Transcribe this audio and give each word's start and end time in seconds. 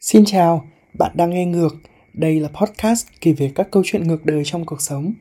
Xin 0.00 0.24
chào, 0.24 0.66
bạn 0.98 1.12
đang 1.14 1.30
nghe 1.30 1.44
Ngược. 1.44 1.76
Đây 2.14 2.40
là 2.40 2.48
podcast 2.48 3.06
kể 3.20 3.32
về 3.32 3.52
các 3.54 3.68
câu 3.70 3.82
chuyện 3.86 4.08
ngược 4.08 4.26
đời 4.26 4.42
trong 4.44 4.64
cuộc 4.64 4.80
sống. 4.80 5.12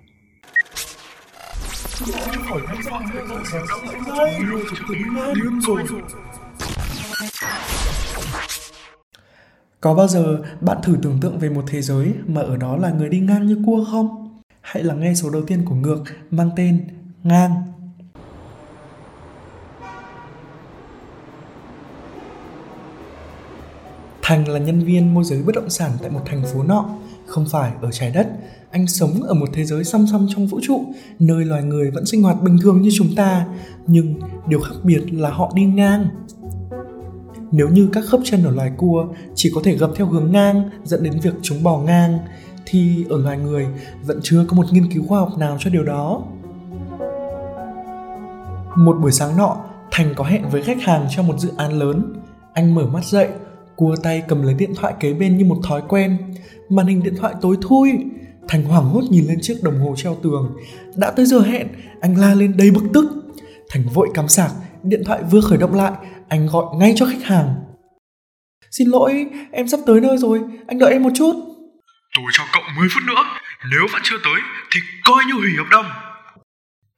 Có 9.81 9.93
bao 9.93 10.07
giờ 10.07 10.41
bạn 10.61 10.77
thử 10.83 10.97
tưởng 11.01 11.17
tượng 11.21 11.39
về 11.39 11.49
một 11.49 11.63
thế 11.67 11.81
giới 11.81 12.13
mà 12.27 12.41
ở 12.41 12.57
đó 12.57 12.77
là 12.77 12.91
người 12.91 13.09
đi 13.09 13.19
ngang 13.19 13.47
như 13.47 13.61
cua 13.65 13.85
không? 13.91 14.39
Hãy 14.61 14.83
lắng 14.83 14.99
nghe 14.99 15.13
số 15.13 15.29
đầu 15.29 15.41
tiên 15.47 15.65
của 15.65 15.75
Ngược 15.75 16.03
mang 16.31 16.49
tên 16.55 16.87
Ngang 17.23 17.51
Thành 24.29 24.47
là 24.47 24.59
nhân 24.59 24.79
viên 24.79 25.13
môi 25.13 25.23
giới 25.23 25.43
bất 25.43 25.55
động 25.55 25.69
sản 25.69 25.91
tại 26.01 26.11
một 26.11 26.19
thành 26.25 26.43
phố 26.43 26.63
nọ, 26.63 26.85
không 27.25 27.45
phải 27.51 27.71
ở 27.81 27.91
trái 27.91 28.11
đất. 28.11 28.27
Anh 28.71 28.87
sống 28.87 29.23
ở 29.23 29.33
một 29.33 29.49
thế 29.53 29.65
giới 29.65 29.83
song 29.83 30.05
song 30.11 30.27
trong 30.29 30.47
vũ 30.47 30.59
trụ, 30.63 30.85
nơi 31.19 31.45
loài 31.45 31.63
người 31.63 31.91
vẫn 31.91 32.05
sinh 32.05 32.23
hoạt 32.23 32.41
bình 32.41 32.57
thường 32.61 32.81
như 32.81 32.89
chúng 32.93 33.15
ta, 33.15 33.45
nhưng 33.87 34.19
điều 34.47 34.59
khác 34.59 34.75
biệt 34.83 35.13
là 35.13 35.29
họ 35.29 35.51
đi 35.55 35.65
ngang. 35.65 36.07
Nếu 37.51 37.69
như 37.69 37.89
các 37.93 38.03
khớp 38.07 38.19
chân 38.23 38.43
ở 38.43 38.51
loài 38.51 38.71
cua 38.77 39.07
chỉ 39.35 39.51
có 39.55 39.61
thể 39.63 39.75
gập 39.75 39.91
theo 39.95 40.07
hướng 40.07 40.31
ngang 40.31 40.69
dẫn 40.83 41.03
đến 41.03 41.19
việc 41.19 41.33
chúng 41.41 41.63
bò 41.63 41.77
ngang, 41.77 42.19
thì 42.65 43.05
ở 43.09 43.17
loài 43.17 43.37
người 43.37 43.67
vẫn 44.05 44.19
chưa 44.23 44.45
có 44.47 44.57
một 44.57 44.65
nghiên 44.71 44.91
cứu 44.93 45.03
khoa 45.07 45.19
học 45.19 45.37
nào 45.37 45.57
cho 45.59 45.69
điều 45.69 45.83
đó. 45.83 46.23
Một 48.75 48.97
buổi 49.01 49.11
sáng 49.11 49.37
nọ, 49.37 49.57
Thành 49.91 50.13
có 50.15 50.23
hẹn 50.23 50.49
với 50.49 50.61
khách 50.61 50.81
hàng 50.81 51.07
cho 51.09 51.23
một 51.23 51.39
dự 51.39 51.51
án 51.57 51.79
lớn. 51.79 52.13
Anh 52.53 52.75
mở 52.75 52.87
mắt 52.87 53.05
dậy, 53.05 53.29
Cua 53.79 53.95
tay 54.03 54.23
cầm 54.27 54.43
lấy 54.43 54.53
điện 54.53 54.73
thoại 54.75 54.93
kế 54.99 55.13
bên 55.13 55.37
như 55.37 55.45
một 55.45 55.57
thói 55.63 55.81
quen. 55.87 56.17
Màn 56.69 56.87
hình 56.87 57.03
điện 57.03 57.15
thoại 57.17 57.33
tối 57.41 57.57
thui. 57.61 57.91
Thành 58.47 58.63
hoảng 58.63 58.83
hốt 58.83 59.01
nhìn 59.09 59.25
lên 59.27 59.39
chiếc 59.41 59.57
đồng 59.63 59.79
hồ 59.79 59.95
treo 59.97 60.17
tường. 60.23 60.55
Đã 60.95 61.11
tới 61.11 61.25
giờ 61.25 61.39
hẹn 61.39 61.67
Anh 62.01 62.17
la 62.17 62.33
lên 62.33 62.57
đầy 62.57 62.71
bực 62.71 62.83
tức. 62.93 63.05
Thành 63.69 63.83
vội 63.93 64.09
cắm 64.13 64.27
sạc 64.27 64.51
Điện 64.83 65.01
thoại 65.05 65.23
vừa 65.31 65.41
khởi 65.41 65.57
động 65.57 65.75
lại 65.75 65.91
Anh 66.29 66.47
gọi 66.47 66.65
ngay 66.77 66.93
cho 66.95 67.05
khách 67.05 67.23
hàng. 67.23 67.55
Xin 68.71 68.89
lỗi, 68.89 69.27
em 69.51 69.67
sắp 69.67 69.79
tới 69.85 70.01
nơi 70.01 70.17
rồi 70.17 70.41
Anh 70.67 70.79
đợi 70.79 70.93
em 70.93 71.03
một 71.03 71.11
chút. 71.15 71.33
Tôi 72.15 72.25
cho 72.31 72.43
cậu 72.53 72.63
10 72.77 72.87
phút 72.91 73.03
nữa 73.07 73.23
Nếu 73.71 73.87
vẫn 73.93 74.01
chưa 74.03 74.17
tới 74.23 74.41
thì 74.73 74.79
coi 75.03 75.23
như 75.27 75.33
hủy 75.33 75.51
hợp 75.57 75.67
đồng. 75.71 75.85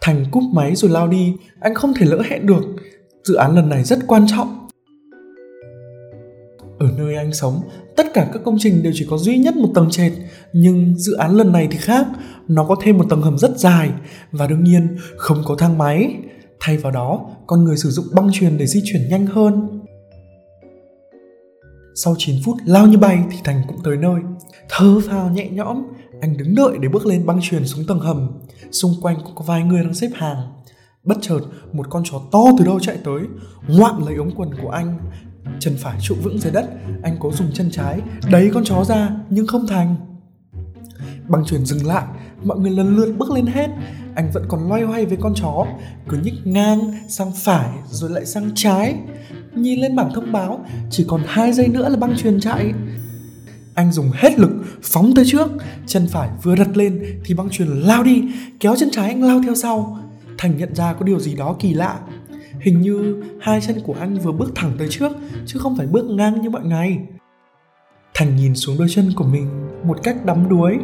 Thành 0.02 0.25
cúp 0.31 0.44
máy 0.53 0.75
rồi 0.75 0.92
lao 0.92 1.08
đi 1.08 1.33
Anh 1.61 1.75
không 1.75 1.94
thể 1.94 2.05
lỡ 2.05 2.22
hẹn 2.30 2.45
được. 2.45 2.64
Dự 3.23 3.36
án 3.36 3.55
lần 3.55 3.70
này 3.70 3.83
rất 3.83 4.00
quan 4.08 4.25
trọng 4.27 4.61
nơi 7.02 7.16
anh 7.16 7.33
sống, 7.33 7.61
tất 7.95 8.13
cả 8.13 8.30
các 8.33 8.41
công 8.45 8.55
trình 8.59 8.83
đều 8.83 8.94
chỉ 8.95 9.07
có 9.09 9.17
duy 9.17 9.38
nhất 9.38 9.55
một 9.55 9.69
tầng 9.75 9.89
trệt, 9.89 10.11
nhưng 10.53 10.95
dự 10.97 11.13
án 11.13 11.35
lần 11.35 11.52
này 11.52 11.67
thì 11.71 11.77
khác, 11.77 12.08
nó 12.47 12.63
có 12.63 12.75
thêm 12.81 12.97
một 12.97 13.05
tầng 13.09 13.21
hầm 13.21 13.38
rất 13.38 13.59
dài 13.59 13.89
và 14.31 14.47
đương 14.47 14.63
nhiên 14.63 14.97
không 15.17 15.38
có 15.45 15.55
thang 15.55 15.77
máy. 15.77 16.16
Thay 16.59 16.77
vào 16.77 16.91
đó, 16.91 17.25
con 17.47 17.63
người 17.63 17.77
sử 17.77 17.89
dụng 17.89 18.05
băng 18.13 18.30
truyền 18.33 18.58
để 18.58 18.67
di 18.67 18.81
chuyển 18.85 19.09
nhanh 19.09 19.25
hơn. 19.25 19.81
Sau 21.95 22.16
9 22.17 22.35
phút 22.45 22.58
lao 22.66 22.88
như 22.88 22.97
bay 22.97 23.23
thì 23.31 23.38
Thành 23.43 23.61
cũng 23.67 23.77
tới 23.83 23.97
nơi. 23.97 24.21
Thơ 24.69 25.02
phào 25.09 25.30
nhẹ 25.30 25.49
nhõm, 25.49 25.83
anh 26.21 26.38
đứng 26.38 26.55
đợi 26.55 26.77
để 26.81 26.89
bước 26.89 27.05
lên 27.05 27.25
băng 27.25 27.39
truyền 27.41 27.67
xuống 27.67 27.86
tầng 27.88 27.99
hầm. 27.99 28.30
Xung 28.71 28.91
quanh 29.02 29.17
cũng 29.23 29.36
có 29.36 29.43
vài 29.47 29.63
người 29.63 29.83
đang 29.83 29.93
xếp 29.93 30.09
hàng. 30.13 30.38
Bất 31.03 31.17
chợt, 31.21 31.39
một 31.73 31.86
con 31.89 32.03
chó 32.11 32.21
to 32.31 32.43
từ 32.58 32.65
đâu 32.65 32.80
chạy 32.80 32.97
tới, 33.03 33.21
ngoạm 33.67 34.05
lấy 34.05 34.15
ống 34.15 34.31
quần 34.36 34.49
của 34.61 34.69
anh, 34.69 34.97
chân 35.59 35.75
phải 35.78 35.97
trụ 36.02 36.16
vững 36.23 36.39
dưới 36.39 36.52
đất, 36.52 36.66
anh 37.03 37.17
cố 37.20 37.31
dùng 37.31 37.52
chân 37.53 37.72
trái, 37.72 38.02
đẩy 38.31 38.50
con 38.53 38.64
chó 38.64 38.84
ra, 38.84 39.09
nhưng 39.30 39.48
không 39.48 39.67
thành. 39.67 39.95
Băng 41.28 41.45
chuyển 41.45 41.66
dừng 41.66 41.86
lại, 41.86 42.06
mọi 42.44 42.59
người 42.59 42.72
lần 42.72 42.95
lượt 42.95 43.14
bước 43.17 43.31
lên 43.31 43.45
hết. 43.45 43.67
Anh 44.16 44.31
vẫn 44.33 44.45
còn 44.48 44.70
loay 44.70 44.81
hoay 44.81 45.06
với 45.06 45.17
con 45.21 45.33
chó, 45.36 45.65
cứ 46.10 46.17
nhích 46.17 46.33
ngang 46.43 46.80
sang 47.10 47.32
phải 47.36 47.70
rồi 47.89 48.10
lại 48.10 48.26
sang 48.26 48.52
trái. 48.55 48.95
Nhìn 49.55 49.80
lên 49.80 49.95
bảng 49.95 50.14
thông 50.14 50.32
báo, 50.32 50.65
chỉ 50.89 51.05
còn 51.08 51.21
hai 51.27 51.54
giây 51.54 51.67
nữa 51.67 51.89
là 51.89 51.98
băng 51.98 52.17
truyền 52.17 52.39
chạy. 52.39 52.73
Anh 53.76 53.92
dùng 53.92 54.11
hết 54.14 54.39
lực 54.39 54.52
phóng 54.83 55.14
tới 55.15 55.26
trước, 55.27 55.52
chân 55.88 56.08
phải 56.08 56.30
vừa 56.44 56.55
đặt 56.55 56.77
lên 56.77 57.20
thì 57.26 57.33
băng 57.33 57.49
truyền 57.49 57.67
lao 57.67 58.04
đi, 58.04 58.23
kéo 58.60 58.76
chân 58.76 58.89
trái 58.92 59.08
anh 59.08 59.23
lao 59.23 59.42
theo 59.44 59.55
sau. 59.55 59.98
Thành 60.38 60.58
nhận 60.58 60.76
ra 60.76 60.94
có 60.94 61.05
điều 61.05 61.20
gì 61.20 61.36
đó 61.36 61.55
kỳ 61.60 61.73
lạ. 61.73 61.99
Hình 62.61 62.82
như 62.82 63.23
hai 63.39 63.61
chân 63.61 63.82
của 63.83 63.95
anh 63.99 64.16
vừa 64.16 64.32
bước 64.32 64.52
thẳng 64.55 64.72
tới 64.77 64.88
trước 64.89 65.11
chứ 65.45 65.60
không 65.60 65.77
phải 65.77 65.88
bước 65.88 66.05
ngang 66.05 66.42
như 66.42 66.49
mọi 66.49 66.66
ngày. 66.66 66.99
Thành 68.14 68.36
nhìn 68.36 68.55
xuống 68.55 68.76
đôi 68.80 68.88
chân 68.89 69.11
của 69.16 69.23
mình 69.23 69.48
một 69.83 69.98
cách 70.04 70.26
đắm 70.26 70.49
đuối. 70.49 70.77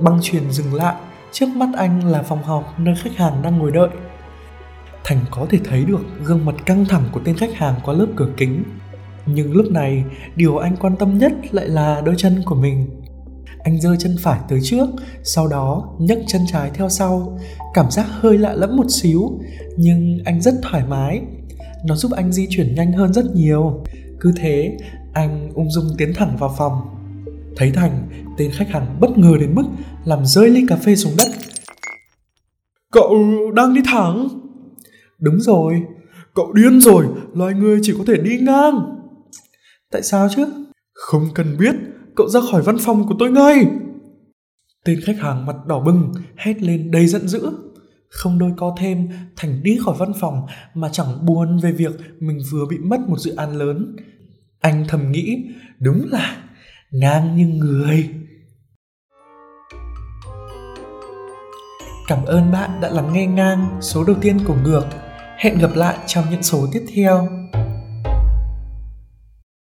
Băng 0.00 0.18
truyền 0.22 0.50
dừng 0.50 0.74
lại, 0.74 0.94
trước 1.32 1.46
mắt 1.48 1.68
anh 1.76 2.04
là 2.04 2.22
phòng 2.22 2.42
họp 2.42 2.80
nơi 2.80 2.94
khách 3.02 3.16
hàng 3.16 3.42
đang 3.42 3.58
ngồi 3.58 3.72
đợi. 3.72 3.88
Thành 5.04 5.18
có 5.30 5.46
thể 5.50 5.58
thấy 5.64 5.84
được 5.84 6.00
gương 6.24 6.44
mặt 6.44 6.54
căng 6.66 6.84
thẳng 6.84 7.04
của 7.12 7.20
tên 7.24 7.36
khách 7.36 7.54
hàng 7.54 7.74
qua 7.84 7.94
lớp 7.94 8.06
cửa 8.16 8.28
kính. 8.36 8.62
Nhưng 9.26 9.52
lúc 9.52 9.66
này, 9.70 10.04
điều 10.36 10.58
anh 10.58 10.76
quan 10.76 10.96
tâm 10.96 11.18
nhất 11.18 11.32
lại 11.50 11.68
là 11.68 12.02
đôi 12.04 12.14
chân 12.18 12.42
của 12.46 12.54
mình 12.54 12.99
anh 13.64 13.80
giơ 13.80 13.96
chân 13.96 14.16
phải 14.20 14.40
tới 14.48 14.60
trước 14.62 14.86
sau 15.22 15.48
đó 15.48 15.94
nhấc 15.98 16.18
chân 16.26 16.42
trái 16.52 16.70
theo 16.74 16.88
sau. 16.88 17.38
Cảm 17.74 17.90
giác 17.90 18.06
hơi 18.08 18.38
lạ 18.38 18.54
lẫm 18.54 18.76
một 18.76 18.90
xíu 18.90 19.40
nhưng 19.76 20.18
anh 20.24 20.40
rất 20.40 20.54
thoải 20.62 20.84
mái. 20.88 21.20
Nó 21.84 21.96
giúp 21.96 22.12
anh 22.12 22.32
di 22.32 22.46
chuyển 22.50 22.74
nhanh 22.74 22.92
hơn 22.92 23.12
rất 23.12 23.24
nhiều. 23.34 23.84
Cứ 24.20 24.32
thế 24.36 24.76
anh 25.12 25.50
ung 25.54 25.70
dung 25.70 25.86
tiến 25.98 26.12
thẳng 26.14 26.36
vào 26.36 26.54
phòng. 26.58 26.80
Thấy 27.56 27.70
thành 27.70 28.08
tên 28.36 28.50
khách 28.50 28.68
hàng 28.68 28.96
bất 29.00 29.18
ngờ 29.18 29.36
đến 29.40 29.54
mức 29.54 29.64
làm 30.04 30.26
rơi 30.26 30.50
ly 30.50 30.64
cà 30.68 30.76
phê 30.76 30.96
xuống 30.96 31.12
đất. 31.18 31.28
Cậu 32.92 33.14
đang 33.54 33.74
đi 33.74 33.80
thẳng. 33.84 34.28
Đúng 35.18 35.40
rồi. 35.40 35.82
Cậu 36.34 36.52
điên 36.52 36.80
rồi 36.80 37.06
loài 37.34 37.54
người 37.54 37.78
chỉ 37.82 37.94
có 37.98 38.04
thể 38.06 38.16
đi 38.16 38.38
ngang. 38.38 38.80
Tại 39.92 40.02
sao 40.02 40.28
chứ? 40.36 40.46
Không 40.94 41.28
cần 41.34 41.56
biết 41.58 41.74
cậu 42.16 42.28
ra 42.28 42.40
khỏi 42.50 42.62
văn 42.62 42.76
phòng 42.80 43.06
của 43.08 43.14
tôi 43.18 43.30
ngay. 43.30 43.66
Tên 44.84 45.00
khách 45.04 45.18
hàng 45.18 45.46
mặt 45.46 45.56
đỏ 45.66 45.80
bừng 45.80 46.12
hét 46.36 46.62
lên 46.62 46.90
đầy 46.90 47.06
giận 47.06 47.28
dữ. 47.28 47.50
Không 48.08 48.38
đôi 48.38 48.52
co 48.56 48.76
thêm, 48.78 49.08
thành 49.36 49.62
đi 49.62 49.78
khỏi 49.84 49.96
văn 49.98 50.12
phòng 50.20 50.46
mà 50.74 50.88
chẳng 50.92 51.26
buồn 51.26 51.58
về 51.58 51.72
việc 51.72 51.92
mình 52.20 52.38
vừa 52.50 52.66
bị 52.70 52.78
mất 52.78 53.00
một 53.08 53.18
dự 53.18 53.34
án 53.36 53.52
lớn. 53.52 53.96
Anh 54.60 54.84
thầm 54.88 55.12
nghĩ, 55.12 55.36
đúng 55.78 56.06
là 56.10 56.36
ngang 56.90 57.36
như 57.36 57.46
người. 57.46 58.10
Cảm 62.08 62.24
ơn 62.24 62.52
bạn 62.52 62.70
đã 62.80 62.90
lắng 62.90 63.12
nghe 63.12 63.26
ngang 63.26 63.78
số 63.80 64.04
đầu 64.04 64.16
tiên 64.20 64.38
của 64.46 64.56
ngược. 64.64 64.84
Hẹn 65.38 65.58
gặp 65.58 65.70
lại 65.74 65.96
trong 66.06 66.24
những 66.30 66.42
số 66.42 66.66
tiếp 66.72 66.84
theo. 66.94 67.28